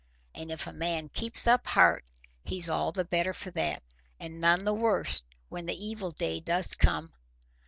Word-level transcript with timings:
And 0.33 0.49
if 0.49 0.65
a 0.65 0.73
man 0.73 1.09
keeps 1.09 1.45
up 1.45 1.67
heart, 1.67 2.03
he's 2.43 2.67
all 2.67 2.91
the 2.91 3.05
better 3.05 3.33
for 3.33 3.51
that, 3.51 3.83
and 4.19 4.41
none 4.41 4.63
the 4.63 4.73
worse 4.73 5.21
when 5.47 5.67
the 5.67 5.75
evil 5.77 6.09
day 6.09 6.39
does 6.39 6.73
come. 6.73 7.13